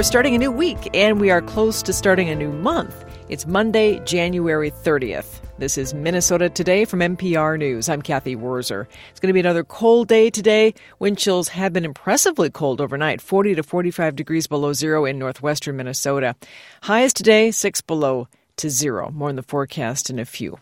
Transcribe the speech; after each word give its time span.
we're 0.00 0.04
starting 0.04 0.34
a 0.34 0.38
new 0.38 0.50
week, 0.50 0.88
and 0.94 1.20
we 1.20 1.30
are 1.30 1.42
close 1.42 1.82
to 1.82 1.92
starting 1.92 2.30
a 2.30 2.34
new 2.34 2.50
month. 2.50 3.04
It's 3.28 3.46
Monday, 3.46 4.02
January 4.06 4.70
30th. 4.70 5.42
This 5.58 5.76
is 5.76 5.92
Minnesota 5.92 6.48
Today 6.48 6.86
from 6.86 7.00
MPR 7.00 7.58
News. 7.58 7.86
I'm 7.86 8.00
Cathy 8.00 8.34
Wurzer. 8.34 8.86
It's 9.10 9.20
going 9.20 9.28
to 9.28 9.34
be 9.34 9.40
another 9.40 9.62
cold 9.62 10.08
day 10.08 10.30
today. 10.30 10.72
Wind 11.00 11.18
chills 11.18 11.48
have 11.48 11.74
been 11.74 11.84
impressively 11.84 12.48
cold 12.48 12.80
overnight, 12.80 13.20
40 13.20 13.56
to 13.56 13.62
45 13.62 14.16
degrees 14.16 14.46
below 14.46 14.72
zero 14.72 15.04
in 15.04 15.18
northwestern 15.18 15.76
Minnesota. 15.76 16.34
Highs 16.84 17.12
today, 17.12 17.50
6 17.50 17.82
below 17.82 18.26
to 18.56 18.70
zero. 18.70 19.10
More 19.10 19.28
in 19.28 19.36
the 19.36 19.42
forecast 19.42 20.08
in 20.08 20.18
a 20.18 20.24
few. 20.24 20.60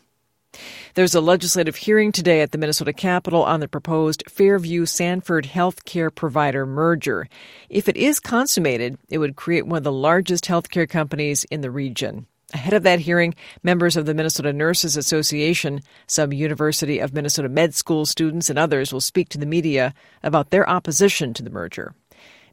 There's 0.94 1.14
a 1.14 1.20
legislative 1.20 1.76
hearing 1.76 2.12
today 2.12 2.40
at 2.40 2.52
the 2.52 2.58
Minnesota 2.58 2.92
Capitol 2.92 3.42
on 3.42 3.60
the 3.60 3.68
proposed 3.68 4.24
Fairview 4.28 4.86
Sanford 4.86 5.44
healthcare 5.46 6.14
provider 6.14 6.66
merger. 6.66 7.28
If 7.68 7.88
it 7.88 7.96
is 7.96 8.20
consummated, 8.20 8.98
it 9.08 9.18
would 9.18 9.36
create 9.36 9.66
one 9.66 9.78
of 9.78 9.84
the 9.84 9.92
largest 9.92 10.44
healthcare 10.44 10.88
companies 10.88 11.44
in 11.44 11.60
the 11.60 11.70
region. 11.70 12.26
Ahead 12.54 12.72
of 12.72 12.82
that 12.84 13.00
hearing, 13.00 13.34
members 13.62 13.94
of 13.94 14.06
the 14.06 14.14
Minnesota 14.14 14.54
Nurses 14.54 14.96
Association, 14.96 15.82
some 16.06 16.32
University 16.32 16.98
of 16.98 17.12
Minnesota 17.12 17.50
med 17.50 17.74
school 17.74 18.06
students, 18.06 18.48
and 18.48 18.58
others 18.58 18.90
will 18.90 19.02
speak 19.02 19.28
to 19.28 19.38
the 19.38 19.44
media 19.44 19.92
about 20.22 20.48
their 20.48 20.68
opposition 20.68 21.34
to 21.34 21.42
the 21.42 21.50
merger. 21.50 21.94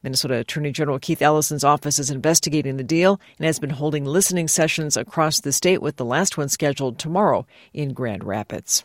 Minnesota 0.05 0.35
Attorney 0.35 0.71
General 0.71 0.99
Keith 0.99 1.23
Ellison's 1.23 1.63
office 1.63 1.97
is 1.97 2.11
investigating 2.11 2.77
the 2.77 2.83
deal 2.83 3.19
and 3.39 3.45
has 3.47 3.57
been 3.57 3.71
holding 3.71 4.05
listening 4.05 4.47
sessions 4.47 4.95
across 4.95 5.39
the 5.39 5.51
state, 5.51 5.81
with 5.81 5.95
the 5.95 6.05
last 6.05 6.37
one 6.37 6.47
scheduled 6.47 6.99
tomorrow 6.99 7.47
in 7.73 7.91
Grand 7.91 8.23
Rapids. 8.23 8.83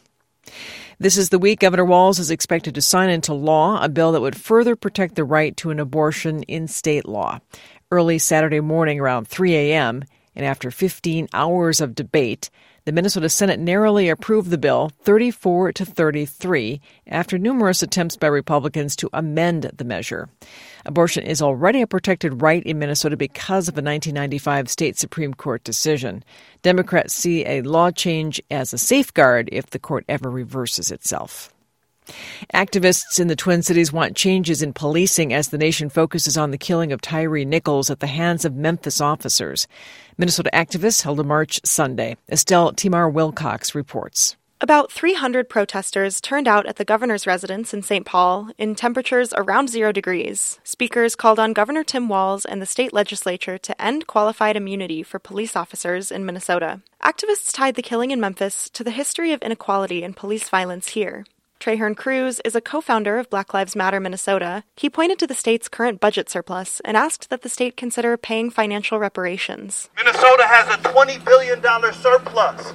This 0.99 1.19
is 1.19 1.29
the 1.29 1.39
week 1.39 1.61
Governor 1.61 1.85
Walz 1.85 2.19
is 2.19 2.31
expected 2.31 2.75
to 2.75 2.81
sign 2.81 3.11
into 3.11 3.35
law 3.35 3.85
a 3.85 3.91
bill 3.91 4.13
that 4.13 4.23
would 4.23 4.35
further 4.35 4.75
protect 4.77 5.15
the 5.15 5.25
right 5.25 5.55
to 5.59 5.71
an 5.71 5.79
abortion 5.79 6.43
in 6.45 6.67
state 6.67 7.07
law. 7.07 7.41
Early 7.91 8.19
Saturday 8.19 8.61
morning 8.61 8.99
around 8.99 9.29
3 9.29 9.55
a.m., 9.55 10.05
and 10.35 10.45
after 10.45 10.71
15 10.71 11.29
hours 11.33 11.81
of 11.81 11.95
debate, 11.95 12.51
the 12.87 12.93
Minnesota 12.93 13.29
Senate 13.29 13.61
narrowly 13.61 14.09
approved 14.09 14.51
the 14.51 14.59
bill 14.59 14.91
34 15.03 15.73
to 15.73 15.85
33 15.85 16.81
after 17.07 17.39
numerous 17.39 17.83
attempts 17.83 18.17
by 18.17 18.27
Republicans 18.27 18.97
to 18.97 19.11
amend 19.13 19.71
the 19.77 19.85
measure. 19.85 20.29
Abortion 20.87 21.25
is 21.25 21.43
already 21.43 21.83
a 21.83 21.87
protected 21.87 22.41
right 22.41 22.63
in 22.65 22.79
Minnesota 22.79 23.17
because 23.17 23.69
of 23.69 23.75
a 23.75 23.83
1995 23.83 24.71
state 24.71 24.97
Supreme 24.97 25.35
Court 25.35 25.63
decision. 25.63 26.25
Democrats 26.63 27.15
see 27.15 27.47
a 27.47 27.63
law 27.63 27.91
change 27.91 28.41
as 28.51 28.73
a 28.73 28.79
safeguard 28.79 29.49
if 29.53 29.71
the 29.71 29.79
court 29.79 30.05
ever 30.09 30.31
reverses 30.31 30.91
itself. 30.91 31.53
Activists 32.55 33.21
in 33.21 33.29
the 33.29 33.37
Twin 33.37 33.63
Cities 33.63 33.93
want 33.93 34.17
changes 34.17 34.63
in 34.63 34.73
policing 34.73 35.33
as 35.33 35.49
the 35.49 35.59
nation 35.59 35.89
focuses 35.89 36.37
on 36.37 36.51
the 36.51 36.59
killing 36.59 36.93
of 36.93 37.01
Tyree 37.01 37.45
Nichols 37.45 37.91
at 37.91 38.01
the 38.01 38.07
hands 38.07 38.45
of 38.45 38.55
Memphis 38.55 39.01
officers. 39.01 39.67
Minnesota 40.19 40.51
activists 40.53 41.03
held 41.03 41.21
a 41.21 41.25
march 41.25 41.61
Sunday. 41.65 42.17
Estelle 42.31 42.73
Timar 42.73 43.09
Wilcox 43.09 43.75
reports. 43.75 44.37
About 44.63 44.93
300 44.93 45.49
protesters 45.49 46.21
turned 46.21 46.47
out 46.47 46.67
at 46.67 46.77
the 46.77 46.85
governor's 46.85 47.27
residence 47.27 47.73
in 47.73 47.81
St. 47.81 48.05
Paul 48.05 48.51
in 48.59 48.75
temperatures 48.75 49.33
around 49.35 49.71
zero 49.71 49.91
degrees. 49.91 50.61
Speakers 50.65 51.17
called 51.17 51.39
on 51.39 51.55
Governor 51.55 51.83
Tim 51.83 52.11
Walz 52.11 52.45
and 52.45 52.61
the 52.61 52.67
state 52.67 52.93
legislature 52.93 53.57
to 53.57 53.81
end 53.81 54.07
qualified 54.07 54.57
immunity 54.57 55.03
for 55.03 55.19
police 55.19 55.57
officers 55.57 56.11
in 56.11 56.27
Minnesota. 56.27 56.83
Activists 57.03 57.55
tied 57.55 57.75
the 57.75 57.81
killing 57.81 58.11
in 58.11 58.21
Memphis 58.21 58.69
to 58.75 58.85
the 58.85 58.91
history 58.91 59.33
of 59.33 59.41
inequality 59.41 60.03
and 60.03 60.15
police 60.15 60.51
violence 60.51 60.91
here. 60.91 61.25
Trahern 61.61 61.95
Crews 61.95 62.41
is 62.43 62.55
a 62.55 62.63
co 62.63 62.81
founder 62.81 63.19
of 63.19 63.29
Black 63.29 63.53
Lives 63.53 63.77
Matter 63.77 64.01
Minnesota. 64.01 64.65
He 64.77 64.89
pointed 64.89 65.19
to 65.19 65.27
the 65.27 65.35
state's 65.35 65.69
current 65.69 66.01
budget 66.01 66.31
surplus 66.31 66.81
and 66.87 66.97
asked 66.97 67.29
that 67.29 67.43
the 67.43 67.51
state 67.51 67.77
consider 67.77 68.17
paying 68.17 68.49
financial 68.49 68.99
reparations. 68.99 69.91
Minnesota 69.95 70.45
has 70.47 70.75
a 70.75 70.79
$20 70.79 71.23
billion 71.23 71.61
surplus, 71.93 72.73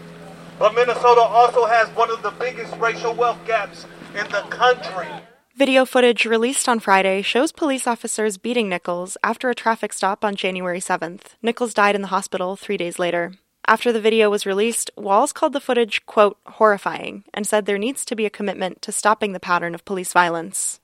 but 0.59 0.75
Minnesota 0.75 1.21
also 1.21 1.65
has 1.65 1.89
one 1.89 2.11
of 2.11 2.21
the 2.21 2.29
biggest 2.29 2.77
racial 2.77 3.15
wealth 3.15 3.39
gaps 3.47 3.87
in 4.13 4.29
the 4.29 4.45
country. 4.51 5.07
Video 5.55 5.83
footage 5.83 6.25
released 6.25 6.69
on 6.69 6.79
Friday 6.79 7.23
shows 7.23 7.51
police 7.51 7.87
officers 7.87 8.37
beating 8.37 8.69
Nichols 8.69 9.17
after 9.23 9.49
a 9.49 9.55
traffic 9.55 9.93
stop 9.93 10.23
on 10.23 10.35
January 10.35 10.79
7th. 10.79 11.33
Nichols 11.41 11.73
died 11.73 11.95
in 11.95 12.03
the 12.03 12.09
hospital 12.09 12.55
three 12.55 12.77
days 12.77 12.99
later. 12.99 13.31
After 13.67 13.91
the 13.91 14.01
video 14.01 14.29
was 14.29 14.45
released, 14.45 14.91
Walz 14.95 15.33
called 15.33 15.53
the 15.53 15.59
footage, 15.59 16.05
quote, 16.05 16.37
horrifying, 16.45 17.23
and 17.33 17.47
said 17.47 17.65
there 17.65 17.79
needs 17.79 18.05
to 18.05 18.15
be 18.15 18.27
a 18.27 18.29
commitment 18.29 18.81
to 18.83 18.91
stopping 18.91 19.33
the 19.33 19.39
pattern 19.39 19.73
of 19.73 19.83
police 19.85 20.13
violence. 20.13 20.79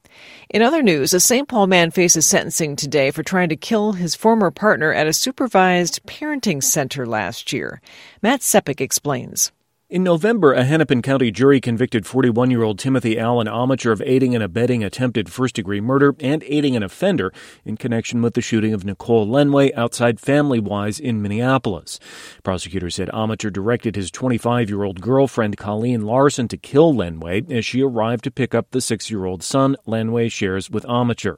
In 0.50 0.64
other 0.64 0.82
news, 0.82 1.14
a 1.14 1.20
St. 1.20 1.48
Paul 1.48 1.68
man 1.68 1.92
faces 1.92 2.26
sentencing 2.26 2.76
today 2.76 3.12
for 3.12 3.22
trying 3.22 3.50
to 3.50 3.56
kill 3.56 3.94
his 3.94 4.16
former 4.16 4.50
partner 4.50 4.92
at 4.92 5.08
a 5.08 5.14
supervised 5.14 6.04
parenting 6.08 6.62
center 6.64 7.06
last 7.06 7.54
year. 7.54 7.82
Matt 8.24 8.40
Sepic 8.40 8.82
explains. 8.82 9.52
In 9.92 10.04
November, 10.04 10.54
a 10.54 10.64
Hennepin 10.64 11.02
County 11.02 11.32
jury 11.32 11.60
convicted 11.60 12.06
41 12.06 12.50
year 12.50 12.64
old 12.64 12.80
Timothy 12.80 13.20
Allen 13.20 13.48
Amacher 13.48 13.92
of 13.92 14.02
aiding 14.06 14.34
and 14.34 14.42
abetting 14.42 14.86
attempted 14.86 15.30
first 15.30 15.56
degree 15.56 15.82
murder 15.82 16.16
and 16.22 16.42
aiding 16.48 16.78
an 16.78 16.84
offender 16.84 17.34
in 17.66 17.76
connection 17.76 18.22
with 18.22 18.34
the 18.34 18.40
shooting 18.40 18.74
of 18.74 18.86
Nicole 18.86 19.28
Lenway 19.28 19.74
outside 19.76 20.18
Family 20.18 20.62
Wise 20.62 20.98
in 20.98 21.22
Minneapolis. 21.22 22.00
Prosecutors 22.42 22.96
said 22.96 23.10
Amacher 23.10 23.52
directed 23.52 23.98
his 23.98 24.10
25 24.12 24.70
year 24.70 24.84
old 24.84 25.02
girlfriend 25.02 25.58
Colleen 25.58 26.06
Larson 26.06 26.48
to 26.48 26.56
kill 26.56 26.94
Lenway 26.94 27.52
as 27.52 27.66
she 27.66 27.84
arrived 27.84 28.24
to 28.24 28.32
pick 28.32 28.56
up 28.56 28.72
the 28.72 28.80
six 28.80 29.12
year 29.12 29.26
old 29.26 29.44
son 29.44 29.76
Lenway 29.86 30.32
shares 30.32 30.70
with 30.70 30.86
Amacher. 30.86 31.36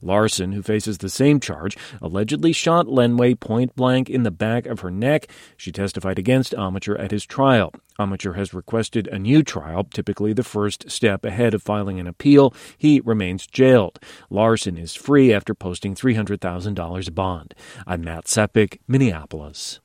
Larson, 0.00 0.52
who 0.52 0.62
faces 0.62 0.96
the 0.96 1.10
same 1.10 1.38
charge, 1.38 1.76
allegedly 2.00 2.54
shot 2.54 2.86
Lenway 2.86 3.34
point 3.34 3.76
blank 3.76 4.08
in 4.08 4.22
the 4.22 4.30
back 4.30 4.64
of 4.64 4.80
her 4.80 4.90
neck. 4.90 5.30
She 5.58 5.70
testified 5.70 6.18
against 6.18 6.54
Amacher 6.54 6.98
at 6.98 7.10
his 7.10 7.26
trial. 7.26 7.74
Amacher 8.00 8.34
has 8.34 8.54
requested 8.54 9.06
a 9.08 9.18
new 9.18 9.42
trial, 9.42 9.84
typically 9.84 10.32
the 10.32 10.42
first 10.42 10.90
step 10.90 11.22
ahead 11.22 11.52
of 11.52 11.62
filing 11.62 12.00
an 12.00 12.06
appeal. 12.06 12.54
He 12.78 13.02
remains 13.04 13.46
jailed. 13.46 14.00
Larson 14.30 14.78
is 14.78 14.94
free 14.94 15.34
after 15.34 15.54
posting 15.54 15.94
$300,000 15.94 17.14
bond. 17.14 17.54
I'm 17.86 18.02
Matt 18.02 18.24
Sepic, 18.24 18.78
Minneapolis. 18.88 19.80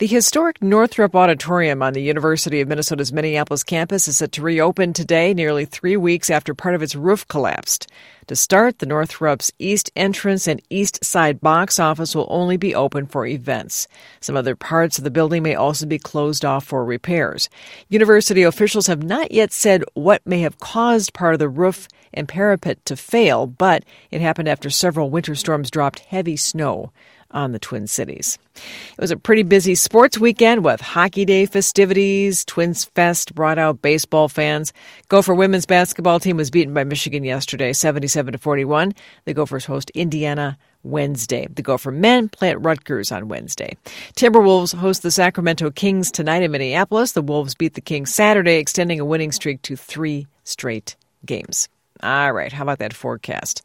The 0.00 0.08
historic 0.08 0.60
Northrop 0.60 1.14
Auditorium 1.14 1.80
on 1.80 1.92
the 1.92 2.02
University 2.02 2.60
of 2.60 2.66
Minnesota's 2.66 3.12
Minneapolis 3.12 3.62
campus 3.62 4.08
is 4.08 4.16
set 4.16 4.32
to 4.32 4.42
reopen 4.42 4.92
today, 4.92 5.32
nearly 5.32 5.64
three 5.64 5.96
weeks 5.96 6.28
after 6.28 6.54
part 6.54 6.74
of 6.74 6.82
its 6.82 6.96
roof 6.96 7.28
collapsed. 7.28 7.86
To 8.28 8.36
start, 8.36 8.78
the 8.78 8.86
Northrop's 8.86 9.50
east 9.58 9.90
entrance 9.96 10.46
and 10.46 10.62
east 10.70 11.04
side 11.04 11.40
box 11.40 11.80
office 11.80 12.14
will 12.14 12.28
only 12.30 12.56
be 12.56 12.74
open 12.74 13.06
for 13.06 13.26
events. 13.26 13.88
Some 14.20 14.36
other 14.36 14.54
parts 14.54 14.96
of 14.98 15.04
the 15.04 15.10
building 15.10 15.42
may 15.42 15.56
also 15.56 15.86
be 15.86 15.98
closed 15.98 16.44
off 16.44 16.64
for 16.64 16.84
repairs. 16.84 17.50
University 17.88 18.42
officials 18.42 18.86
have 18.86 19.02
not 19.02 19.32
yet 19.32 19.52
said 19.52 19.84
what 19.94 20.24
may 20.24 20.40
have 20.40 20.60
caused 20.60 21.12
part 21.14 21.34
of 21.34 21.40
the 21.40 21.48
roof 21.48 21.88
and 22.14 22.28
parapet 22.28 22.84
to 22.84 22.96
fail, 22.96 23.46
but 23.46 23.84
it 24.10 24.20
happened 24.20 24.48
after 24.48 24.70
several 24.70 25.10
winter 25.10 25.34
storms 25.34 25.70
dropped 25.70 25.98
heavy 26.00 26.36
snow 26.36 26.92
on 27.32 27.52
the 27.52 27.58
Twin 27.58 27.86
Cities. 27.86 28.38
It 28.54 29.00
was 29.00 29.10
a 29.10 29.16
pretty 29.16 29.42
busy 29.42 29.74
sports 29.74 30.18
weekend 30.18 30.64
with 30.64 30.80
Hockey 30.80 31.24
Day 31.24 31.46
festivities. 31.46 32.44
Twins 32.44 32.84
Fest 32.84 33.34
brought 33.34 33.58
out 33.58 33.80
baseball 33.82 34.28
fans. 34.28 34.72
Gopher 35.08 35.34
women's 35.34 35.66
basketball 35.66 36.20
team 36.20 36.36
was 36.36 36.50
beaten 36.50 36.74
by 36.74 36.84
Michigan 36.84 37.24
yesterday, 37.24 37.72
77 38.12 38.32
to 38.32 38.38
41. 38.38 38.92
The 39.24 39.34
Gophers 39.34 39.64
host 39.64 39.90
Indiana 39.90 40.58
Wednesday. 40.82 41.46
The 41.50 41.62
Gopher 41.62 41.90
men 41.90 42.28
play 42.28 42.50
at 42.50 42.62
Rutgers 42.62 43.10
on 43.10 43.28
Wednesday. 43.28 43.76
Timberwolves 44.16 44.74
host 44.74 45.02
the 45.02 45.10
Sacramento 45.10 45.70
Kings 45.70 46.10
tonight 46.10 46.42
in 46.42 46.50
Minneapolis. 46.50 47.12
The 47.12 47.22
Wolves 47.22 47.54
beat 47.54 47.74
the 47.74 47.80
Kings 47.80 48.12
Saturday, 48.12 48.56
extending 48.56 49.00
a 49.00 49.04
winning 49.04 49.32
streak 49.32 49.62
to 49.62 49.76
three 49.76 50.26
straight 50.44 50.96
games. 51.24 51.68
All 52.02 52.32
right, 52.32 52.52
how 52.52 52.62
about 52.62 52.78
that 52.80 52.92
forecast? 52.92 53.62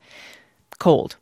Cold. 0.80 1.18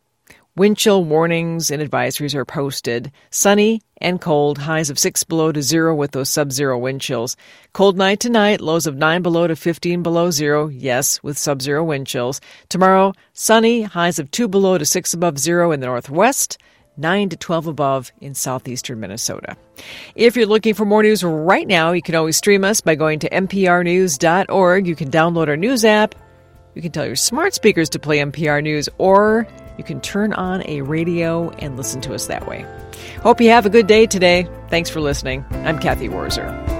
Wind 0.58 0.78
chill 0.78 1.04
warnings 1.04 1.70
and 1.70 1.82
advisories 1.82 2.34
are 2.34 2.46
posted. 2.46 3.12
Sunny 3.28 3.82
and 4.00 4.18
cold, 4.18 4.56
highs 4.56 4.88
of 4.88 4.98
6 4.98 5.22
below 5.24 5.52
to 5.52 5.60
0 5.60 5.94
with 5.94 6.12
those 6.12 6.30
sub 6.30 6.50
zero 6.50 6.78
wind 6.78 7.02
chills. 7.02 7.36
Cold 7.74 7.98
night 7.98 8.20
tonight, 8.20 8.62
lows 8.62 8.86
of 8.86 8.96
9 8.96 9.20
below 9.20 9.46
to 9.46 9.54
15 9.54 10.02
below 10.02 10.30
0, 10.30 10.68
yes, 10.68 11.22
with 11.22 11.36
sub 11.36 11.60
zero 11.60 11.84
wind 11.84 12.06
chills. 12.06 12.40
Tomorrow, 12.70 13.12
sunny, 13.34 13.82
highs 13.82 14.18
of 14.18 14.30
2 14.30 14.48
below 14.48 14.78
to 14.78 14.86
6 14.86 15.12
above 15.12 15.38
0 15.38 15.72
in 15.72 15.80
the 15.80 15.88
northwest. 15.88 16.56
9 16.96 17.28
to 17.28 17.36
12 17.36 17.66
above 17.66 18.10
in 18.22 18.32
southeastern 18.32 18.98
Minnesota. 18.98 19.58
If 20.14 20.36
you're 20.36 20.46
looking 20.46 20.72
for 20.72 20.86
more 20.86 21.02
news 21.02 21.22
right 21.22 21.66
now, 21.66 21.92
you 21.92 22.00
can 22.00 22.14
always 22.14 22.38
stream 22.38 22.64
us 22.64 22.80
by 22.80 22.94
going 22.94 23.18
to 23.18 23.28
mprnews.org. 23.28 24.86
You 24.86 24.96
can 24.96 25.10
download 25.10 25.48
our 25.48 25.58
news 25.58 25.84
app. 25.84 26.14
You 26.74 26.80
can 26.80 26.92
tell 26.92 27.04
your 27.04 27.16
smart 27.16 27.52
speakers 27.52 27.90
to 27.90 27.98
play 27.98 28.20
MPR 28.20 28.62
News, 28.62 28.88
or 28.96 29.46
you 29.76 29.84
can 29.84 30.00
turn 30.00 30.32
on 30.32 30.62
a 30.66 30.82
radio 30.82 31.50
and 31.50 31.76
listen 31.76 32.00
to 32.02 32.14
us 32.14 32.26
that 32.26 32.46
way. 32.46 32.66
Hope 33.22 33.40
you 33.40 33.50
have 33.50 33.66
a 33.66 33.70
good 33.70 33.86
day 33.86 34.06
today. 34.06 34.48
Thanks 34.68 34.90
for 34.90 35.00
listening. 35.00 35.44
I'm 35.50 35.78
Cathy 35.78 36.08
Wurzer. 36.08 36.75